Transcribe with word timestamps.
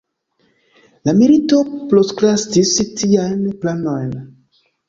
La 1.09 1.13
milito 1.19 1.59
prokrastis 1.91 2.75
tiajn 3.03 3.47
planojn. 3.63 4.13